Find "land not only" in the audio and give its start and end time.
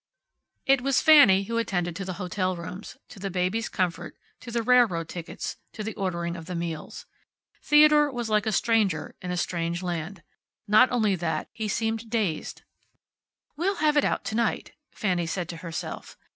9.83-11.13